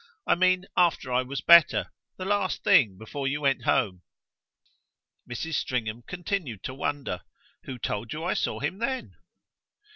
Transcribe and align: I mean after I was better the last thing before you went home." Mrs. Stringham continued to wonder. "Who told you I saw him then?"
I 0.25 0.33
mean 0.33 0.65
after 0.75 1.13
I 1.13 1.21
was 1.21 1.41
better 1.41 1.91
the 2.17 2.25
last 2.25 2.63
thing 2.63 2.97
before 2.97 3.27
you 3.27 3.39
went 3.41 3.65
home." 3.65 4.01
Mrs. 5.29 5.53
Stringham 5.53 6.01
continued 6.07 6.63
to 6.63 6.73
wonder. 6.73 7.21
"Who 7.65 7.77
told 7.77 8.11
you 8.11 8.23
I 8.23 8.33
saw 8.33 8.59
him 8.59 8.79
then?" 8.79 9.15